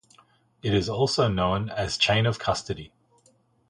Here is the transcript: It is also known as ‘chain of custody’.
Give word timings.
It 0.63 0.73
is 0.73 0.89
also 0.89 1.27
known 1.27 1.69
as 1.69 1.95
‘chain 1.95 2.25
of 2.25 2.39
custody’. 2.39 2.91